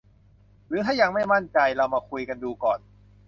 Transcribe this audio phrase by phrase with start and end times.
[0.67, 2.79] หรือถ้ายังไม่มั่นใจ เรามาคุยกันดูก่อน